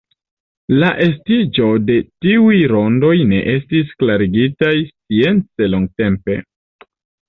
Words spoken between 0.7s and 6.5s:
La estiĝo de tiuj rondoj ne estis klarigitaj science longtempe.